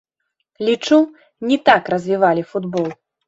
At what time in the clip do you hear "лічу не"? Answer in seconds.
0.69-1.57